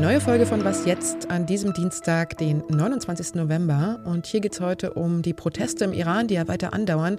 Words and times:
neue 0.00 0.20
Folge 0.20 0.46
von 0.46 0.64
Was 0.64 0.86
jetzt 0.86 1.30
an 1.30 1.44
diesem 1.44 1.74
Dienstag, 1.74 2.38
den 2.38 2.62
29. 2.68 3.34
November. 3.34 4.00
Und 4.04 4.26
hier 4.26 4.40
geht 4.40 4.54
es 4.54 4.60
heute 4.60 4.94
um 4.94 5.20
die 5.20 5.34
Proteste 5.34 5.84
im 5.84 5.92
Iran, 5.92 6.26
die 6.26 6.34
ja 6.34 6.48
weiter 6.48 6.72
andauern. 6.72 7.18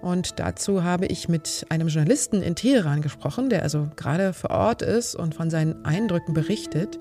Und 0.00 0.40
dazu 0.40 0.82
habe 0.82 1.04
ich 1.04 1.28
mit 1.28 1.66
einem 1.68 1.88
Journalisten 1.88 2.42
in 2.42 2.54
Teheran 2.54 3.02
gesprochen, 3.02 3.50
der 3.50 3.62
also 3.62 3.88
gerade 3.96 4.32
vor 4.32 4.50
Ort 4.50 4.80
ist 4.80 5.14
und 5.14 5.34
von 5.34 5.50
seinen 5.50 5.84
Eindrücken 5.84 6.32
berichtet. 6.32 6.98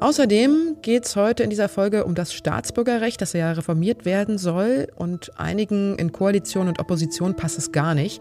Außerdem 0.00 0.78
geht 0.82 1.04
es 1.04 1.14
heute 1.14 1.44
in 1.44 1.50
dieser 1.50 1.68
Folge 1.68 2.04
um 2.04 2.16
das 2.16 2.34
Staatsbürgerrecht, 2.34 3.20
das 3.20 3.34
ja 3.34 3.52
reformiert 3.52 4.04
werden 4.04 4.36
soll. 4.38 4.88
Und 4.96 5.38
einigen 5.38 5.96
in 5.96 6.10
Koalition 6.10 6.66
und 6.66 6.80
Opposition 6.80 7.36
passt 7.36 7.58
es 7.58 7.70
gar 7.70 7.94
nicht. 7.94 8.20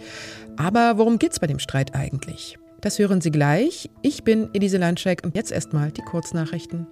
Aber 0.58 1.00
worum 1.00 1.18
geht 1.18 1.32
es 1.32 1.40
bei 1.40 1.48
dem 1.48 1.60
Streit 1.60 1.96
eigentlich? 1.96 2.60
Das 2.84 3.00
hören 3.00 3.22
Sie 3.22 3.32
gleich. 3.32 3.90
Ich 4.02 4.26
bin 4.26 4.50
Elise 4.54 4.78
Landschek 4.78 5.22
und 5.24 5.38
jetzt 5.38 5.54
erstmal 5.54 5.90
die 5.94 6.02
Kurznachrichten. 6.02 6.86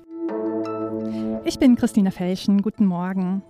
Ich 1.44 1.60
bin 1.60 1.76
Christina 1.76 2.12
Felschen. 2.12 2.62
Guten 2.62 2.86
Morgen. 2.86 3.44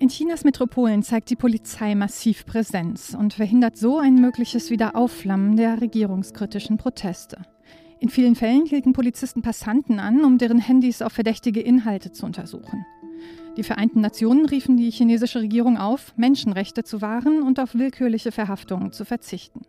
In 0.00 0.08
Chinas 0.08 0.42
Metropolen 0.42 1.02
zeigt 1.02 1.28
die 1.28 1.36
Polizei 1.36 1.94
massiv 1.94 2.46
Präsenz 2.46 3.14
und 3.14 3.34
verhindert 3.34 3.76
so 3.76 3.98
ein 3.98 4.14
mögliches 4.14 4.70
Wiederaufflammen 4.70 5.58
der 5.58 5.82
regierungskritischen 5.82 6.78
Proteste. 6.78 7.42
In 8.00 8.08
vielen 8.08 8.36
Fällen 8.36 8.64
hielten 8.64 8.94
Polizisten 8.94 9.42
Passanten 9.42 10.00
an, 10.00 10.24
um 10.24 10.38
deren 10.38 10.60
Handys 10.60 11.02
auf 11.02 11.12
verdächtige 11.12 11.60
Inhalte 11.60 12.10
zu 12.10 12.24
untersuchen. 12.24 12.86
Die 13.58 13.64
Vereinten 13.64 14.00
Nationen 14.00 14.46
riefen 14.46 14.78
die 14.78 14.90
chinesische 14.90 15.42
Regierung 15.42 15.76
auf, 15.76 16.14
Menschenrechte 16.16 16.84
zu 16.84 17.02
wahren 17.02 17.42
und 17.42 17.60
auf 17.60 17.74
willkürliche 17.74 18.32
Verhaftungen 18.32 18.92
zu 18.92 19.04
verzichten. 19.04 19.60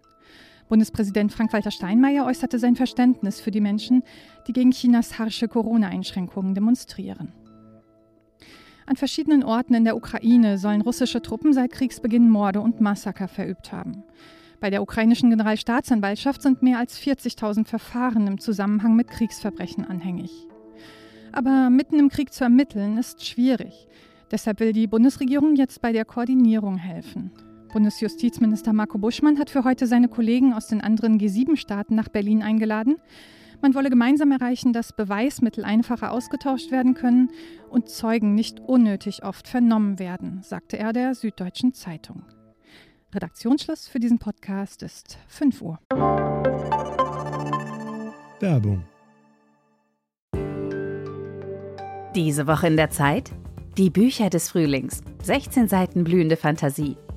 Bundespräsident 0.74 1.32
Frank-Walter 1.32 1.70
Steinmeier 1.70 2.26
äußerte 2.26 2.58
sein 2.58 2.76
Verständnis 2.76 3.40
für 3.40 3.52
die 3.52 3.62
Menschen, 3.62 4.02
die 4.48 4.54
gegen 4.54 4.72
Chinas 4.72 5.20
harsche 5.20 5.48
Corona-Einschränkungen 5.48 6.56
demonstrieren. 6.56 7.32
An 8.88 8.96
verschiedenen 8.96 9.44
Orten 9.44 9.76
in 9.76 9.86
der 9.86 9.96
Ukraine 9.96 10.58
sollen 10.58 10.82
russische 10.82 11.22
Truppen 11.22 11.54
seit 11.54 11.74
Kriegsbeginn 11.74 12.28
Morde 12.28 12.60
und 12.60 12.82
Massaker 12.82 13.28
verübt 13.28 13.72
haben. 13.72 14.02
Bei 14.60 14.72
der 14.72 14.82
ukrainischen 14.82 15.30
Generalstaatsanwaltschaft 15.30 16.42
sind 16.42 16.64
mehr 16.64 16.80
als 16.80 17.00
40.000 17.00 17.68
Verfahren 17.68 18.26
im 18.26 18.40
Zusammenhang 18.40 18.96
mit 18.96 19.10
Kriegsverbrechen 19.10 19.86
anhängig. 19.86 20.32
Aber 21.34 21.70
mitten 21.70 22.00
im 22.00 22.10
Krieg 22.10 22.34
zu 22.34 22.46
ermitteln 22.46 22.98
ist 22.98 23.24
schwierig. 23.24 23.88
Deshalb 24.32 24.60
will 24.60 24.74
die 24.74 24.88
Bundesregierung 24.88 25.56
jetzt 25.56 25.82
bei 25.82 25.92
der 25.92 26.06
Koordinierung 26.06 26.78
helfen. 26.78 27.30
Bundesjustizminister 27.74 28.72
Marco 28.72 29.00
Buschmann 29.00 29.40
hat 29.40 29.50
für 29.50 29.64
heute 29.64 29.88
seine 29.88 30.08
Kollegen 30.08 30.54
aus 30.54 30.68
den 30.68 30.80
anderen 30.80 31.20
G7-Staaten 31.20 31.96
nach 31.96 32.08
Berlin 32.08 32.44
eingeladen. 32.44 32.98
Man 33.64 33.74
wolle 33.74 33.90
gemeinsam 33.90 34.32
erreichen, 34.32 34.74
dass 34.74 34.96
Beweismittel 34.96 35.66
einfacher 35.66 36.12
ausgetauscht 36.12 36.70
werden 36.70 36.94
können 36.94 37.32
und 37.72 37.90
Zeugen 37.90 38.36
nicht 38.36 38.60
unnötig 38.60 39.24
oft 39.24 39.48
vernommen 39.48 39.98
werden, 39.98 40.44
sagte 40.44 40.78
er 40.78 40.94
der 40.94 41.16
Süddeutschen 41.16 41.74
Zeitung. 41.74 42.24
Redaktionsschluss 43.16 43.88
für 43.88 44.00
diesen 44.00 44.20
Podcast 44.20 44.84
ist 44.84 45.18
5 45.28 45.62
Uhr. 45.64 45.80
Werbung. 48.40 48.84
Diese 52.14 52.46
Woche 52.46 52.68
in 52.68 52.78
der 52.78 52.92
Zeit? 52.92 53.32
Die 53.80 53.90
Bücher 53.90 54.30
des 54.30 54.52
Frühlings. 54.52 55.02
16 55.24 55.68
Seiten 55.68 56.04
blühende 56.04 56.38
Fantasie 56.38 56.98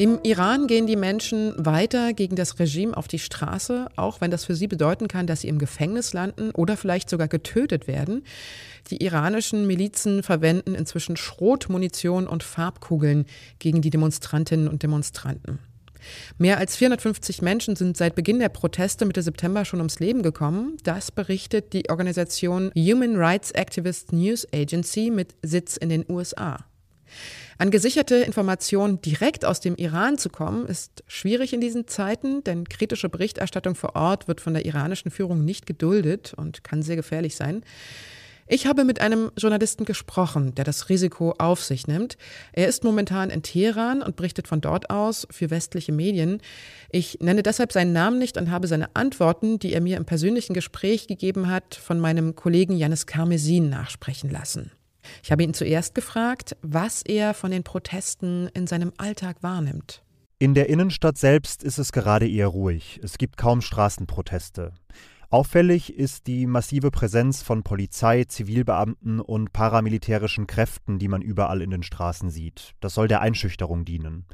Im 0.00 0.20
Iran 0.22 0.68
gehen 0.68 0.86
die 0.86 0.94
Menschen 0.94 1.54
weiter 1.56 2.12
gegen 2.12 2.36
das 2.36 2.60
Regime 2.60 2.96
auf 2.96 3.08
die 3.08 3.18
Straße, 3.18 3.88
auch 3.96 4.20
wenn 4.20 4.30
das 4.30 4.44
für 4.44 4.54
sie 4.54 4.68
bedeuten 4.68 5.08
kann, 5.08 5.26
dass 5.26 5.40
sie 5.40 5.48
im 5.48 5.58
Gefängnis 5.58 6.12
landen 6.12 6.52
oder 6.52 6.76
vielleicht 6.76 7.10
sogar 7.10 7.26
getötet 7.26 7.88
werden. 7.88 8.22
Die 8.92 9.02
iranischen 9.02 9.66
Milizen 9.66 10.22
verwenden 10.22 10.76
inzwischen 10.76 11.16
Schrotmunition 11.16 12.28
und 12.28 12.44
Farbkugeln 12.44 13.26
gegen 13.58 13.82
die 13.82 13.90
Demonstrantinnen 13.90 14.68
und 14.68 14.84
Demonstranten. 14.84 15.58
Mehr 16.38 16.58
als 16.58 16.76
450 16.76 17.42
Menschen 17.42 17.74
sind 17.74 17.96
seit 17.96 18.14
Beginn 18.14 18.38
der 18.38 18.50
Proteste 18.50 19.04
Mitte 19.04 19.22
September 19.22 19.64
schon 19.64 19.80
ums 19.80 19.98
Leben 19.98 20.22
gekommen. 20.22 20.76
Das 20.84 21.10
berichtet 21.10 21.72
die 21.72 21.90
Organisation 21.90 22.70
Human 22.76 23.16
Rights 23.16 23.50
Activist 23.50 24.12
News 24.12 24.46
Agency 24.54 25.10
mit 25.10 25.34
Sitz 25.42 25.76
in 25.76 25.88
den 25.88 26.04
USA. 26.08 26.67
An 27.58 27.70
gesicherte 27.70 28.16
Informationen 28.16 29.00
direkt 29.00 29.44
aus 29.44 29.60
dem 29.60 29.76
Iran 29.76 30.18
zu 30.18 30.28
kommen, 30.28 30.66
ist 30.66 31.02
schwierig 31.06 31.52
in 31.52 31.60
diesen 31.60 31.88
Zeiten, 31.88 32.44
denn 32.44 32.68
kritische 32.68 33.08
Berichterstattung 33.08 33.74
vor 33.74 33.96
Ort 33.96 34.28
wird 34.28 34.40
von 34.40 34.54
der 34.54 34.64
iranischen 34.64 35.10
Führung 35.10 35.44
nicht 35.44 35.66
geduldet 35.66 36.34
und 36.36 36.64
kann 36.64 36.82
sehr 36.82 36.96
gefährlich 36.96 37.36
sein. 37.36 37.64
Ich 38.50 38.66
habe 38.66 38.84
mit 38.84 39.02
einem 39.02 39.30
Journalisten 39.36 39.84
gesprochen, 39.84 40.54
der 40.54 40.64
das 40.64 40.88
Risiko 40.88 41.34
auf 41.36 41.62
sich 41.62 41.86
nimmt. 41.86 42.16
Er 42.54 42.66
ist 42.66 42.82
momentan 42.82 43.28
in 43.28 43.42
Teheran 43.42 44.00
und 44.02 44.16
berichtet 44.16 44.48
von 44.48 44.62
dort 44.62 44.88
aus 44.88 45.28
für 45.30 45.50
westliche 45.50 45.92
Medien. 45.92 46.40
Ich 46.90 47.18
nenne 47.20 47.42
deshalb 47.42 47.72
seinen 47.72 47.92
Namen 47.92 48.18
nicht 48.18 48.38
und 48.38 48.50
habe 48.50 48.66
seine 48.66 48.96
Antworten, 48.96 49.58
die 49.58 49.74
er 49.74 49.82
mir 49.82 49.98
im 49.98 50.06
persönlichen 50.06 50.54
Gespräch 50.54 51.08
gegeben 51.08 51.50
hat, 51.50 51.74
von 51.74 52.00
meinem 52.00 52.36
Kollegen 52.36 52.74
Janis 52.74 53.04
Karmesin 53.04 53.68
nachsprechen 53.68 54.30
lassen. 54.30 54.72
Ich 55.22 55.32
habe 55.32 55.42
ihn 55.42 55.54
zuerst 55.54 55.94
gefragt, 55.94 56.56
was 56.62 57.02
er 57.02 57.34
von 57.34 57.50
den 57.50 57.64
Protesten 57.64 58.48
in 58.54 58.66
seinem 58.66 58.92
Alltag 58.96 59.42
wahrnimmt. 59.42 60.02
In 60.38 60.54
der 60.54 60.68
Innenstadt 60.68 61.18
selbst 61.18 61.64
ist 61.64 61.78
es 61.78 61.90
gerade 61.90 62.28
eher 62.28 62.46
ruhig. 62.46 63.00
Es 63.02 63.18
gibt 63.18 63.36
kaum 63.36 63.60
Straßenproteste. 63.60 64.72
Auffällig 65.30 65.94
ist 65.94 66.26
die 66.26 66.46
massive 66.46 66.90
Präsenz 66.90 67.42
von 67.42 67.62
Polizei, 67.62 68.24
Zivilbeamten 68.24 69.20
und 69.20 69.52
paramilitärischen 69.52 70.46
Kräften, 70.46 70.98
die 70.98 71.08
man 71.08 71.20
überall 71.20 71.60
in 71.60 71.70
den 71.70 71.82
Straßen 71.82 72.30
sieht. 72.30 72.72
Das 72.80 72.94
soll 72.94 73.08
der 73.08 73.20
Einschüchterung 73.20 73.84
dienen. 73.84 74.24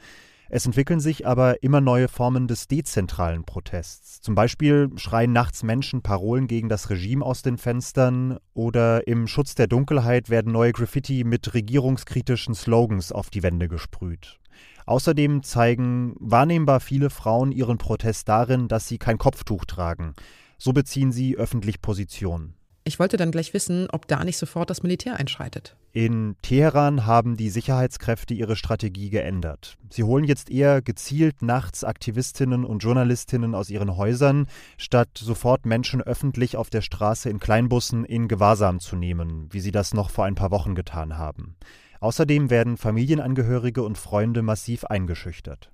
Es 0.50 0.66
entwickeln 0.66 1.00
sich 1.00 1.26
aber 1.26 1.62
immer 1.62 1.80
neue 1.80 2.08
Formen 2.08 2.46
des 2.46 2.68
dezentralen 2.68 3.44
Protests. 3.44 4.20
Zum 4.20 4.34
Beispiel 4.34 4.90
schreien 4.96 5.32
nachts 5.32 5.62
Menschen 5.62 6.02
Parolen 6.02 6.46
gegen 6.46 6.68
das 6.68 6.90
Regime 6.90 7.24
aus 7.24 7.42
den 7.42 7.56
Fenstern 7.56 8.38
oder 8.52 9.06
im 9.06 9.26
Schutz 9.26 9.54
der 9.54 9.66
Dunkelheit 9.66 10.28
werden 10.28 10.52
neue 10.52 10.72
Graffiti 10.72 11.24
mit 11.24 11.54
regierungskritischen 11.54 12.54
Slogans 12.54 13.10
auf 13.10 13.30
die 13.30 13.42
Wände 13.42 13.68
gesprüht. 13.68 14.38
Außerdem 14.86 15.42
zeigen 15.42 16.14
wahrnehmbar 16.20 16.80
viele 16.80 17.08
Frauen 17.08 17.52
ihren 17.52 17.78
Protest 17.78 18.28
darin, 18.28 18.68
dass 18.68 18.86
sie 18.86 18.98
kein 18.98 19.18
Kopftuch 19.18 19.64
tragen. 19.64 20.14
So 20.58 20.72
beziehen 20.72 21.10
sie 21.10 21.36
öffentlich 21.36 21.80
Position. 21.80 22.54
Ich 22.86 22.98
wollte 22.98 23.16
dann 23.16 23.30
gleich 23.30 23.54
wissen, 23.54 23.88
ob 23.90 24.06
da 24.08 24.22
nicht 24.24 24.36
sofort 24.36 24.68
das 24.68 24.82
Militär 24.82 25.16
einschreitet. 25.16 25.74
In 25.92 26.36
Teheran 26.42 27.06
haben 27.06 27.34
die 27.34 27.48
Sicherheitskräfte 27.48 28.34
ihre 28.34 28.56
Strategie 28.56 29.08
geändert. 29.08 29.78
Sie 29.88 30.02
holen 30.02 30.24
jetzt 30.24 30.50
eher 30.50 30.82
gezielt 30.82 31.40
nachts 31.40 31.82
Aktivistinnen 31.82 32.62
und 32.62 32.82
Journalistinnen 32.82 33.54
aus 33.54 33.70
ihren 33.70 33.96
Häusern, 33.96 34.48
statt 34.76 35.08
sofort 35.14 35.64
Menschen 35.64 36.02
öffentlich 36.02 36.58
auf 36.58 36.68
der 36.68 36.82
Straße 36.82 37.30
in 37.30 37.40
Kleinbussen 37.40 38.04
in 38.04 38.28
Gewahrsam 38.28 38.80
zu 38.80 38.96
nehmen, 38.96 39.48
wie 39.50 39.60
sie 39.60 39.72
das 39.72 39.94
noch 39.94 40.10
vor 40.10 40.26
ein 40.26 40.34
paar 40.34 40.50
Wochen 40.50 40.74
getan 40.74 41.16
haben. 41.16 41.56
Außerdem 42.00 42.50
werden 42.50 42.76
Familienangehörige 42.76 43.82
und 43.82 43.96
Freunde 43.96 44.42
massiv 44.42 44.84
eingeschüchtert. 44.84 45.70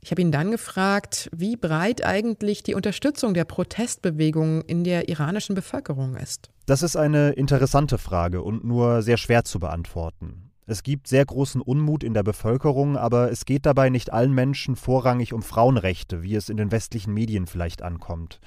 Ich 0.00 0.10
habe 0.10 0.22
ihn 0.22 0.32
dann 0.32 0.50
gefragt, 0.50 1.28
wie 1.34 1.56
breit 1.56 2.04
eigentlich 2.04 2.62
die 2.62 2.74
Unterstützung 2.74 3.34
der 3.34 3.44
Protestbewegung 3.44 4.62
in 4.62 4.84
der 4.84 5.08
iranischen 5.08 5.54
Bevölkerung 5.54 6.16
ist. 6.16 6.50
Das 6.66 6.82
ist 6.82 6.96
eine 6.96 7.30
interessante 7.30 7.98
Frage 7.98 8.42
und 8.42 8.64
nur 8.64 9.02
sehr 9.02 9.16
schwer 9.16 9.44
zu 9.44 9.58
beantworten. 9.58 10.50
Es 10.66 10.82
gibt 10.82 11.08
sehr 11.08 11.24
großen 11.24 11.62
Unmut 11.62 12.04
in 12.04 12.12
der 12.12 12.22
Bevölkerung, 12.22 12.98
aber 12.98 13.32
es 13.32 13.46
geht 13.46 13.64
dabei 13.64 13.88
nicht 13.88 14.12
allen 14.12 14.34
Menschen 14.34 14.76
vorrangig 14.76 15.32
um 15.32 15.42
Frauenrechte, 15.42 16.22
wie 16.22 16.34
es 16.34 16.50
in 16.50 16.58
den 16.58 16.70
westlichen 16.70 17.14
Medien 17.14 17.46
vielleicht 17.46 17.82
ankommt. 17.82 18.38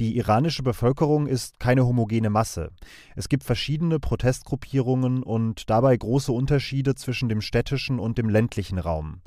Die 0.00 0.16
iranische 0.16 0.62
Bevölkerung 0.62 1.26
ist 1.26 1.60
keine 1.60 1.86
homogene 1.86 2.28
Masse. 2.28 2.70
Es 3.16 3.28
gibt 3.28 3.44
verschiedene 3.44 4.00
Protestgruppierungen 4.00 5.22
und 5.22 5.70
dabei 5.70 5.96
große 5.96 6.32
Unterschiede 6.32 6.96
zwischen 6.96 7.28
dem 7.28 7.40
städtischen 7.40 7.98
und 7.98 8.18
dem 8.18 8.28
ländlichen 8.28 8.78
Raum. 8.78 9.22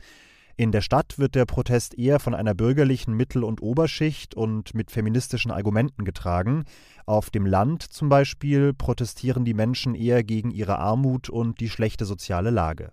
In 0.60 0.72
der 0.72 0.82
Stadt 0.82 1.20
wird 1.20 1.36
der 1.36 1.46
Protest 1.46 2.00
eher 2.00 2.20
von 2.20 2.34
einer 2.34 2.56
bürgerlichen 2.56 3.14
Mittel- 3.14 3.44
und 3.44 3.62
Oberschicht 3.62 4.34
und 4.34 4.74
mit 4.74 4.90
feministischen 4.90 5.52
Argumenten 5.52 6.04
getragen. 6.04 6.66
Auf 7.06 7.30
dem 7.30 7.46
Land 7.46 7.84
zum 7.84 8.10
Beispiel 8.10 8.74
protestieren 8.74 9.46
die 9.46 9.54
Menschen 9.54 9.94
eher 9.94 10.24
gegen 10.24 10.50
ihre 10.50 10.80
Armut 10.80 11.30
und 11.30 11.60
die 11.60 11.70
schlechte 11.70 12.06
soziale 12.06 12.50
Lage. 12.50 12.92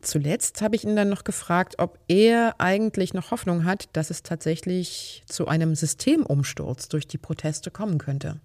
Zuletzt 0.00 0.62
habe 0.62 0.76
ich 0.76 0.84
ihn 0.84 0.94
dann 0.94 1.08
noch 1.08 1.24
gefragt, 1.24 1.74
ob 1.78 1.98
er 2.06 2.54
eigentlich 2.58 3.14
noch 3.14 3.32
Hoffnung 3.32 3.64
hat, 3.64 3.88
dass 3.94 4.10
es 4.10 4.22
tatsächlich 4.22 5.24
zu 5.26 5.48
einem 5.48 5.74
Systemumsturz 5.74 6.88
durch 6.88 7.08
die 7.08 7.18
Proteste 7.18 7.72
kommen 7.72 7.98
könnte. 7.98 8.40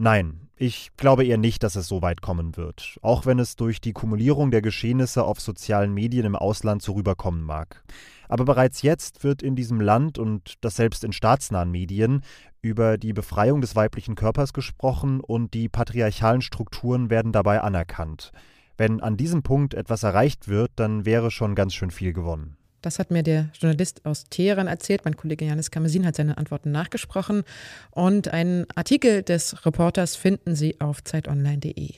Nein, 0.00 0.48
ich 0.54 0.92
glaube 0.96 1.24
eher 1.24 1.38
nicht, 1.38 1.64
dass 1.64 1.74
es 1.74 1.88
so 1.88 2.02
weit 2.02 2.22
kommen 2.22 2.56
wird, 2.56 2.98
auch 3.02 3.26
wenn 3.26 3.40
es 3.40 3.56
durch 3.56 3.80
die 3.80 3.92
Kumulierung 3.92 4.52
der 4.52 4.62
Geschehnisse 4.62 5.24
auf 5.24 5.40
sozialen 5.40 5.92
Medien 5.92 6.24
im 6.24 6.36
Ausland 6.36 6.82
so 6.82 6.92
rüberkommen 6.92 7.42
mag. 7.42 7.82
Aber 8.28 8.44
bereits 8.44 8.82
jetzt 8.82 9.24
wird 9.24 9.42
in 9.42 9.56
diesem 9.56 9.80
Land 9.80 10.16
und 10.16 10.54
das 10.60 10.76
selbst 10.76 11.02
in 11.02 11.12
staatsnahen 11.12 11.72
Medien 11.72 12.22
über 12.62 12.96
die 12.96 13.12
Befreiung 13.12 13.60
des 13.60 13.74
weiblichen 13.74 14.14
Körpers 14.14 14.52
gesprochen 14.52 15.18
und 15.18 15.52
die 15.52 15.68
patriarchalen 15.68 16.42
Strukturen 16.42 17.10
werden 17.10 17.32
dabei 17.32 17.60
anerkannt. 17.60 18.30
Wenn 18.76 19.00
an 19.00 19.16
diesem 19.16 19.42
Punkt 19.42 19.74
etwas 19.74 20.04
erreicht 20.04 20.46
wird, 20.46 20.70
dann 20.76 21.06
wäre 21.06 21.32
schon 21.32 21.56
ganz 21.56 21.74
schön 21.74 21.90
viel 21.90 22.12
gewonnen. 22.12 22.56
Das 22.82 22.98
hat 22.98 23.10
mir 23.10 23.22
der 23.22 23.50
Journalist 23.58 24.04
aus 24.04 24.24
Teheran 24.30 24.68
erzählt. 24.68 25.04
Mein 25.04 25.16
Kollege 25.16 25.44
Janis 25.44 25.70
Kamesin 25.70 26.06
hat 26.06 26.16
seine 26.16 26.38
Antworten 26.38 26.70
nachgesprochen. 26.70 27.42
Und 27.90 28.28
einen 28.28 28.66
Artikel 28.74 29.22
des 29.22 29.66
Reporters 29.66 30.16
finden 30.16 30.54
Sie 30.54 30.80
auf 30.80 31.02
zeitonline.de. 31.02 31.94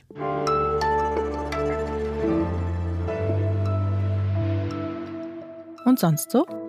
Und 5.85 5.99
sonst 5.99 6.31
so? 6.31 6.60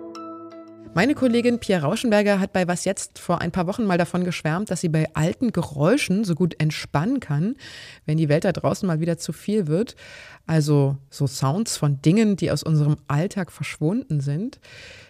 Meine 0.94 1.14
Kollegin 1.14 1.58
Pia 1.58 1.78
Rauschenberger 1.78 2.38
hat 2.38 2.52
bei 2.52 2.68
Was 2.68 2.84
Jetzt 2.84 3.18
vor 3.18 3.40
ein 3.40 3.50
paar 3.50 3.66
Wochen 3.66 3.86
mal 3.86 3.96
davon 3.96 4.24
geschwärmt, 4.24 4.70
dass 4.70 4.82
sie 4.82 4.90
bei 4.90 5.08
alten 5.14 5.50
Geräuschen 5.50 6.24
so 6.24 6.34
gut 6.34 6.60
entspannen 6.60 7.18
kann, 7.18 7.56
wenn 8.04 8.18
die 8.18 8.28
Welt 8.28 8.44
da 8.44 8.52
draußen 8.52 8.86
mal 8.86 9.00
wieder 9.00 9.16
zu 9.16 9.32
viel 9.32 9.68
wird. 9.68 9.96
Also 10.46 10.98
so 11.08 11.26
Sounds 11.26 11.78
von 11.78 12.02
Dingen, 12.02 12.36
die 12.36 12.50
aus 12.50 12.62
unserem 12.62 12.96
Alltag 13.08 13.52
verschwunden 13.52 14.20
sind. 14.20 14.60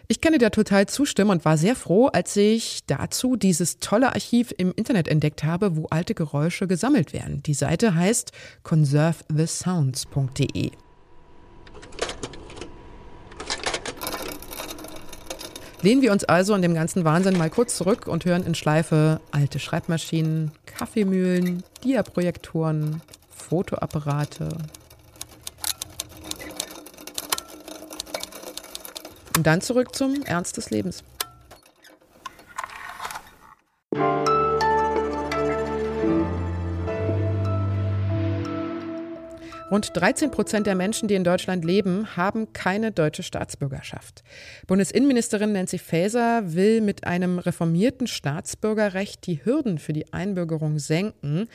Ich 0.06 0.20
kann 0.20 0.34
dir 0.34 0.38
da 0.38 0.50
total 0.50 0.87
zustimmen 0.87 1.32
und 1.32 1.44
war 1.44 1.58
sehr 1.58 1.75
froh, 1.75 2.06
als 2.06 2.37
ich 2.37 2.87
dazu 2.87 3.35
dieses 3.35 3.81
tolle 3.81 4.11
Archiv 4.11 4.55
im 4.56 4.73
Internet 4.76 5.08
entdeckt 5.08 5.43
habe, 5.43 5.76
wo 5.76 5.87
alte 5.87 6.14
Geräusche 6.14 6.69
gesammelt 6.69 7.12
werden. 7.12 7.43
Die 7.43 7.55
Seite 7.55 7.96
heißt 7.96 8.31
conservethesounds.de. 8.62 10.70
Lehnen 15.82 16.00
wir 16.00 16.12
uns 16.12 16.23
also 16.23 16.55
in 16.55 16.62
dem 16.62 16.75
ganzen 16.75 17.05
Wahnsinn 17.05 17.37
mal 17.37 17.50
kurz 17.50 17.76
zurück 17.76 18.06
und 18.06 18.25
hören 18.25 18.46
in 18.46 18.55
Schleife 18.55 19.20
alte 19.32 19.58
Schreibmaschinen, 19.58 20.52
Kaffeemühlen, 20.64 21.64
Diaprojektoren, 21.82 23.02
Fotoapparate. 23.31 24.49
Und 29.37 29.44
dann 29.44 29.61
zurück 29.61 29.96
zum 29.96 30.23
Ernst 30.23 30.56
des 30.56 30.70
Lebens. 30.70 31.02
Rund 39.73 39.91
13 39.95 40.31
Prozent 40.31 40.67
der 40.67 40.75
Menschen, 40.75 41.09
die 41.09 41.15
in 41.15 41.25
Deutschland 41.25 41.65
leben, 41.65 42.15
haben 42.15 42.53
keine 42.53 42.93
deutsche 42.93 43.23
Staatsbürgerschaft. 43.23 44.23
Bundesinnenministerin 44.67 45.53
Nancy 45.53 45.79
Faeser 45.79 46.43
will 46.53 46.83
mit 46.83 47.07
einem 47.07 47.39
reformierten 47.39 48.07
Staatsbürgerrecht 48.07 49.27
die 49.27 49.43
Hürden 49.43 49.79
für 49.79 49.95
die 49.95 50.13
Einbürgerung 50.13 50.79
senken. 50.79 51.49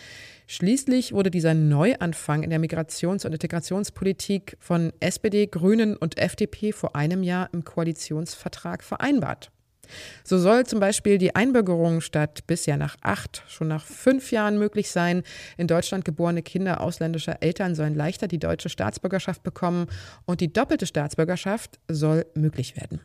Schließlich 0.48 1.14
wurde 1.14 1.30
dieser 1.30 1.54
Neuanfang 1.54 2.42
in 2.42 2.50
der 2.50 2.60
Migrations- 2.60 3.24
und 3.24 3.34
Integrationspolitik 3.34 4.58
von 4.60 4.94
SPD, 5.00 5.46
Grünen 5.46 5.96
und 5.96 6.18
FDP 6.18 6.72
vor 6.72 6.96
einem 6.96 7.22
Jahr 7.22 7.50
im 7.54 7.66
Koalitionsvertrag 7.66 8.84
vereinbart. 8.84 9.52
So 10.24 10.38
soll 10.38 10.66
zum 10.66 10.80
Beispiel 10.80 11.18
die 11.18 11.36
Einbürgerung 11.36 12.01
statt 12.01 12.42
bisher 12.48 12.78
nach 12.78 12.98
acht 13.01 13.44
schon 13.48 13.68
nach 13.68 13.86
fünf 13.86 14.31
Jahren 14.31 14.57
möglich 14.57 14.92
sein. 14.92 15.24
In 15.57 15.68
Deutschland 15.68 16.06
geborene 16.06 16.44
Kinder 16.44 16.81
ausländischer 16.81 17.42
Eltern 17.42 17.75
sollen 17.75 17.95
leichter 17.95 18.28
die 18.28 18.39
deutsche 18.39 18.69
Staatsbürgerschaft 18.69 19.44
bekommen 19.44 19.88
und 20.25 20.42
die 20.42 20.51
doppelte 20.51 20.86
Staatsbürgerschaft 20.86 21.80
soll 21.88 22.25
möglich 22.36 22.75
werden. 22.75 23.01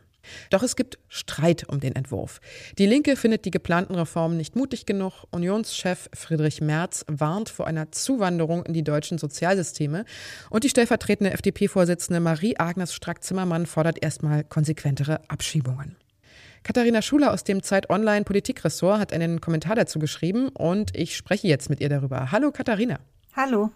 Doch 0.49 0.63
es 0.63 0.75
gibt 0.75 0.99
Streit 1.09 1.67
um 1.67 1.79
den 1.79 1.95
Entwurf. 1.95 2.39
Die 2.77 2.85
Linke 2.85 3.15
findet 3.15 3.45
die 3.45 3.51
geplanten 3.51 3.95
Reformen 3.95 4.37
nicht 4.37 4.55
mutig 4.55 4.85
genug. 4.85 5.25
Unionschef 5.31 6.09
Friedrich 6.13 6.61
Merz 6.61 7.05
warnt 7.07 7.49
vor 7.49 7.67
einer 7.67 7.91
Zuwanderung 7.91 8.65
in 8.65 8.73
die 8.73 8.83
deutschen 8.83 9.17
Sozialsysteme. 9.17 10.05
Und 10.49 10.63
die 10.63 10.69
stellvertretende 10.69 11.33
FDP-Vorsitzende 11.33 12.19
Marie-Agnes 12.19 12.93
Strack-Zimmermann 12.93 13.65
fordert 13.65 14.01
erstmal 14.01 14.43
konsequentere 14.43 15.19
Abschiebungen. 15.29 15.95
Katharina 16.63 17.01
Schuler 17.01 17.33
aus 17.33 17.43
dem 17.43 17.61
Zeit 17.61 17.89
Online 17.89 18.23
Politikressort 18.23 18.97
hat 18.97 19.11
einen 19.11 19.41
Kommentar 19.41 19.75
dazu 19.75 19.99
geschrieben 19.99 20.47
und 20.47 20.95
ich 20.95 21.17
spreche 21.17 21.45
jetzt 21.45 21.69
mit 21.69 21.81
ihr 21.81 21.89
darüber. 21.89 22.31
Hallo 22.31 22.51
Katharina. 22.51 22.99
Hallo. 23.35 23.69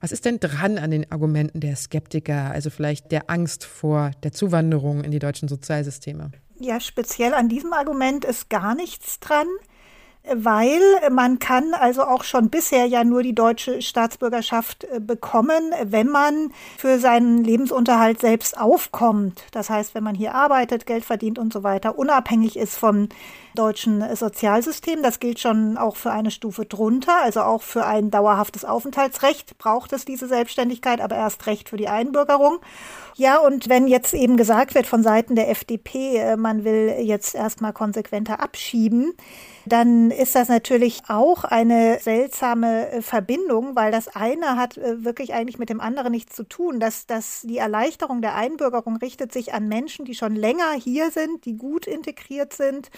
Was 0.00 0.10
ist 0.10 0.24
denn 0.24 0.40
dran 0.40 0.78
an 0.78 0.90
den 0.90 1.10
Argumenten 1.12 1.60
der 1.60 1.76
Skeptiker, 1.76 2.50
also 2.50 2.70
vielleicht 2.70 3.12
der 3.12 3.28
Angst 3.28 3.64
vor 3.64 4.12
der 4.22 4.32
Zuwanderung 4.32 5.04
in 5.04 5.10
die 5.10 5.18
deutschen 5.18 5.48
Sozialsysteme? 5.48 6.30
Ja, 6.58 6.80
speziell 6.80 7.34
an 7.34 7.50
diesem 7.50 7.74
Argument 7.74 8.24
ist 8.24 8.48
gar 8.48 8.74
nichts 8.74 9.20
dran 9.20 9.46
weil 10.28 10.80
man 11.10 11.38
kann 11.38 11.74
also 11.74 12.04
auch 12.04 12.24
schon 12.24 12.50
bisher 12.50 12.86
ja 12.86 13.04
nur 13.04 13.22
die 13.22 13.34
deutsche 13.34 13.82
Staatsbürgerschaft 13.82 14.84
äh, 14.84 15.00
bekommen, 15.00 15.72
wenn 15.84 16.08
man 16.08 16.52
für 16.76 16.98
seinen 16.98 17.42
Lebensunterhalt 17.42 18.20
selbst 18.20 18.58
aufkommt. 18.58 19.42
Das 19.52 19.70
heißt, 19.70 19.94
wenn 19.94 20.04
man 20.04 20.14
hier 20.14 20.34
arbeitet, 20.34 20.86
Geld 20.86 21.04
verdient 21.04 21.38
und 21.38 21.52
so 21.52 21.62
weiter, 21.62 21.98
unabhängig 21.98 22.56
ist 22.56 22.76
vom 22.76 23.08
deutschen 23.54 24.04
Sozialsystem. 24.14 25.02
Das 25.02 25.20
gilt 25.20 25.40
schon 25.40 25.76
auch 25.76 25.96
für 25.96 26.10
eine 26.10 26.30
Stufe 26.30 26.64
drunter, 26.64 27.22
also 27.22 27.42
auch 27.42 27.62
für 27.62 27.84
ein 27.84 28.10
dauerhaftes 28.10 28.64
Aufenthaltsrecht 28.64 29.58
braucht 29.58 29.92
es 29.92 30.04
diese 30.04 30.28
Selbstständigkeit, 30.28 31.00
aber 31.00 31.16
erst 31.16 31.46
recht 31.46 31.68
für 31.68 31.76
die 31.76 31.88
Einbürgerung. 31.88 32.58
Ja, 33.16 33.38
und 33.38 33.68
wenn 33.68 33.86
jetzt 33.86 34.14
eben 34.14 34.36
gesagt 34.36 34.74
wird 34.74 34.86
von 34.86 35.02
Seiten 35.02 35.34
der 35.34 35.50
FDP, 35.50 36.16
äh, 36.16 36.36
man 36.36 36.64
will 36.64 36.96
jetzt 37.00 37.34
erstmal 37.34 37.72
konsequenter 37.72 38.40
abschieben, 38.40 39.12
dann 39.66 40.10
ist 40.10 40.34
das 40.34 40.48
natürlich 40.48 41.02
auch 41.08 41.44
eine 41.44 41.98
seltsame 42.00 42.88
äh, 42.88 43.02
Verbindung, 43.02 43.76
weil 43.76 43.92
das 43.92 44.08
eine 44.08 44.56
hat 44.56 44.78
äh, 44.78 45.04
wirklich 45.04 45.34
eigentlich 45.34 45.58
mit 45.58 45.68
dem 45.68 45.80
anderen 45.80 46.12
nichts 46.12 46.34
zu 46.34 46.44
tun. 46.44 46.80
Dass, 46.80 47.06
dass 47.06 47.42
die 47.42 47.58
Erleichterung 47.58 48.22
der 48.22 48.36
Einbürgerung 48.36 48.96
richtet 48.96 49.32
sich 49.32 49.52
an 49.52 49.68
Menschen, 49.68 50.04
die 50.04 50.14
schon 50.14 50.34
länger 50.34 50.72
hier 50.72 51.10
sind, 51.10 51.44
die 51.44 51.56
gut 51.56 51.86
integriert 51.86 52.52
sind 52.54 52.90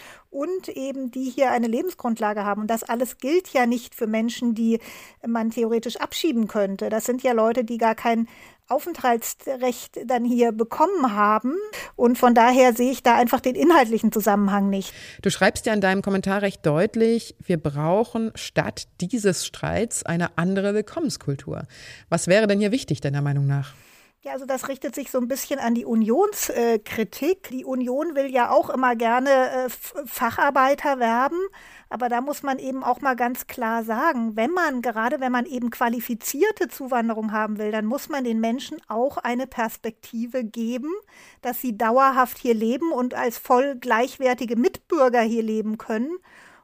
und 0.43 0.69
eben 0.69 1.13
die 1.13 1.31
hier 1.31 1.53
eine 1.53 1.69
Lebensgrundlage 1.69 2.45
haben. 2.45 2.63
Und 2.63 2.67
das 2.69 2.83
alles 2.83 3.19
gilt 3.19 3.49
ja 3.53 3.67
nicht 3.67 3.95
für 3.95 4.09
Menschen, 4.09 4.55
die 4.55 4.81
man 5.25 5.51
theoretisch 5.51 5.97
abschieben 5.97 6.49
könnte. 6.49 6.89
Das 6.89 7.05
sind 7.05 7.23
ja 7.23 7.33
Leute, 7.33 7.63
die 7.63 7.79
gar 7.79 7.95
kein 7.95 8.27
Aufenthaltsrecht 8.69 10.01
dann 10.07 10.25
hier 10.25 10.51
bekommen 10.51 11.15
haben. 11.15 11.55
Und 11.95 12.19
von 12.19 12.35
daher 12.35 12.75
sehe 12.75 12.91
ich 12.91 13.03
da 13.05 13.17
einfach 13.17 13.41
den 13.41 13.55
inhaltlichen 13.55 14.11
Zusammenhang 14.11 14.69
nicht. 14.69 14.93
Du 15.21 15.31
schreibst 15.31 15.67
ja 15.67 15.75
in 15.75 15.81
deinem 15.81 16.03
Kommentar 16.03 16.43
recht 16.43 16.67
deutlich, 16.67 17.37
wir 17.39 17.59
brauchen 17.59 18.33
statt 18.35 18.89
dieses 19.01 19.47
Streits 19.47 20.05
eine 20.05 20.39
andere 20.39 20.75
Willkommenskultur. 20.75 21.67
Was 22.09 22.27
wäre 22.27 22.49
denn 22.49 22.59
hier 22.59 22.73
wichtig, 22.73 23.01
deiner 23.01 23.23
Meinung 23.23 23.47
nach? 23.47 23.75
Ja, 24.25 24.35
also 24.35 24.47
das 24.47 24.69
richtet 24.69 24.95
sich 24.95 25.11
so 25.11 25.19
ein 25.19 25.27
bisschen 25.27 25.59
an 25.59 25.75
die 25.75 25.85
Unionskritik. 25.85 27.49
Die 27.51 27.65
Union 27.65 28.15
will 28.15 28.31
ja 28.31 28.51
auch 28.51 28.71
immer 28.71 28.95
gerne 28.95 29.31
äh, 29.31 29.69
Facharbeiter 29.69 31.01
werben, 31.01 31.41
aber 31.89 32.09
da 32.09 32.21
muss 32.21 32.45
man 32.45 32.61
eben 32.61 32.85
auch 32.85 33.01
mal 33.01 33.17
ganz 33.17 33.49
klar 33.49 33.83
sagen, 33.83 34.37
wenn 34.37 34.53
man, 34.53 34.81
gerade 34.81 35.19
wenn 35.19 35.33
man 35.33 35.45
eben 35.45 35.71
qualifizierte 35.71 36.69
Zuwanderung 36.69 37.33
haben 37.33 37.59
will, 37.59 37.73
dann 37.73 37.85
muss 37.85 38.09
man 38.09 38.23
den 38.23 38.39
Menschen 38.39 38.79
auch 38.87 39.17
eine 39.17 39.49
Perspektive 39.49 40.45
geben, 40.45 40.93
dass 41.41 41.61
sie 41.61 41.77
dauerhaft 41.77 42.39
hier 42.39 42.55
leben 42.55 42.93
und 42.93 43.15
als 43.15 43.39
voll 43.39 43.75
gleichwertige 43.75 44.55
Mitbürger 44.55 45.23
hier 45.23 45.43
leben 45.43 45.79
können 45.79 46.17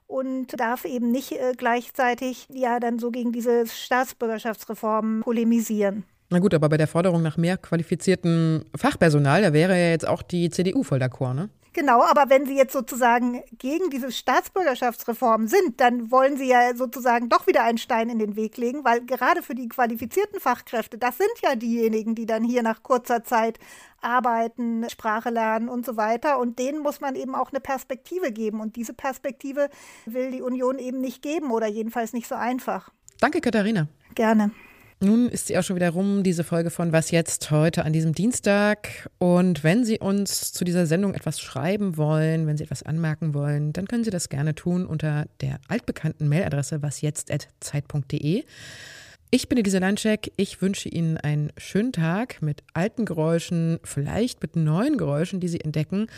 und 0.06 0.60
darf 0.60 0.84
eben 0.84 1.10
nicht 1.10 1.32
äh, 1.32 1.54
gleichzeitig 1.56 2.46
ja 2.50 2.78
dann 2.78 3.00
so 3.00 3.10
gegen 3.10 3.32
diese 3.32 3.66
Staatsbürgerschaftsreform 3.66 5.22
polemisieren. 5.24 6.04
Na 6.30 6.40
gut, 6.40 6.52
aber 6.52 6.68
bei 6.68 6.76
der 6.76 6.88
Forderung 6.88 7.22
nach 7.22 7.36
mehr 7.36 7.56
qualifiziertem 7.56 8.64
Fachpersonal, 8.76 9.42
da 9.42 9.52
wäre 9.52 9.72
ja 9.72 9.90
jetzt 9.90 10.06
auch 10.06 10.22
die 10.22 10.50
CDU 10.50 10.82
voll 10.82 10.98
d'accord, 10.98 11.34
ne? 11.34 11.48
Genau, 11.78 12.02
aber 12.02 12.28
wenn 12.28 12.44
Sie 12.44 12.56
jetzt 12.56 12.72
sozusagen 12.72 13.42
gegen 13.56 13.88
diese 13.90 14.10
Staatsbürgerschaftsreform 14.10 15.46
sind, 15.46 15.80
dann 15.80 16.10
wollen 16.10 16.36
Sie 16.36 16.48
ja 16.48 16.74
sozusagen 16.74 17.28
doch 17.28 17.46
wieder 17.46 17.62
einen 17.62 17.78
Stein 17.78 18.08
in 18.08 18.18
den 18.18 18.34
Weg 18.34 18.56
legen, 18.56 18.84
weil 18.84 19.04
gerade 19.06 19.42
für 19.42 19.54
die 19.54 19.68
qualifizierten 19.68 20.40
Fachkräfte, 20.40 20.98
das 20.98 21.18
sind 21.18 21.30
ja 21.40 21.54
diejenigen, 21.54 22.16
die 22.16 22.26
dann 22.26 22.42
hier 22.42 22.64
nach 22.64 22.82
kurzer 22.82 23.22
Zeit 23.22 23.60
arbeiten, 24.00 24.90
Sprache 24.90 25.30
lernen 25.30 25.68
und 25.68 25.86
so 25.86 25.96
weiter. 25.96 26.40
Und 26.40 26.58
denen 26.58 26.80
muss 26.80 27.00
man 27.00 27.14
eben 27.14 27.36
auch 27.36 27.52
eine 27.52 27.60
Perspektive 27.60 28.32
geben. 28.32 28.60
Und 28.60 28.74
diese 28.74 28.92
Perspektive 28.92 29.68
will 30.04 30.32
die 30.32 30.42
Union 30.42 30.80
eben 30.80 31.00
nicht 31.00 31.22
geben 31.22 31.52
oder 31.52 31.68
jedenfalls 31.68 32.12
nicht 32.12 32.26
so 32.26 32.34
einfach. 32.34 32.90
Danke, 33.20 33.40
Katharina. 33.40 33.86
Gerne. 34.16 34.50
Nun 35.00 35.28
ist 35.28 35.46
sie 35.46 35.56
auch 35.56 35.62
schon 35.62 35.76
wieder 35.76 35.90
rum, 35.90 36.24
diese 36.24 36.42
Folge 36.42 36.70
von 36.70 36.92
Was 36.92 37.12
jetzt 37.12 37.52
heute 37.52 37.84
an 37.84 37.92
diesem 37.92 38.14
Dienstag. 38.14 39.08
Und 39.18 39.62
wenn 39.62 39.84
Sie 39.84 40.00
uns 40.00 40.52
zu 40.52 40.64
dieser 40.64 40.86
Sendung 40.86 41.14
etwas 41.14 41.40
schreiben 41.40 41.96
wollen, 41.96 42.48
wenn 42.48 42.56
Sie 42.56 42.64
etwas 42.64 42.82
anmerken 42.82 43.32
wollen, 43.32 43.72
dann 43.72 43.86
können 43.86 44.02
Sie 44.02 44.10
das 44.10 44.28
gerne 44.28 44.56
tun 44.56 44.86
unter 44.86 45.26
der 45.40 45.60
altbekannten 45.68 46.28
Mailadresse 46.28 46.82
wasjetzt.zeit.de. 46.82 48.42
Ich 49.30 49.48
bin 49.48 49.58
Elisa 49.58 49.78
Landschek. 49.78 50.32
Ich 50.36 50.60
wünsche 50.62 50.88
Ihnen 50.88 51.16
einen 51.16 51.52
schönen 51.58 51.92
Tag 51.92 52.42
mit 52.42 52.64
alten 52.74 53.04
Geräuschen, 53.04 53.78
vielleicht 53.84 54.42
mit 54.42 54.56
neuen 54.56 54.96
Geräuschen, 54.96 55.38
die 55.38 55.48
Sie 55.48 55.60
entdecken 55.60 56.08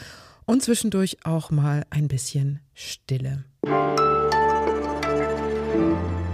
und 0.46 0.62
zwischendurch 0.62 1.18
auch 1.24 1.50
mal 1.50 1.84
ein 1.90 2.08
bisschen 2.08 2.60
Stille. 2.72 3.44
Und 5.72 6.29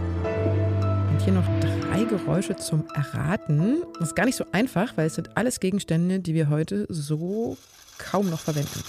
hier 1.26 1.34
noch 1.34 1.60
drei 1.60 2.04
Geräusche 2.04 2.54
zum 2.54 2.84
Erraten. 2.94 3.82
Das 3.98 4.10
ist 4.10 4.14
gar 4.14 4.26
nicht 4.26 4.36
so 4.36 4.44
einfach, 4.52 4.96
weil 4.96 5.08
es 5.08 5.16
sind 5.16 5.36
alles 5.36 5.58
Gegenstände, 5.58 6.20
die 6.20 6.34
wir 6.34 6.48
heute 6.48 6.86
so 6.88 7.56
kaum 7.98 8.30
noch 8.30 8.38
verwenden. 8.38 8.84